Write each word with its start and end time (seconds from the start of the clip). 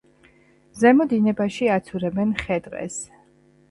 ზემო 0.85 1.07
დინებაში 1.13 1.71
აცურებენ 1.77 2.37
ხე-ტყეს. 2.45 3.03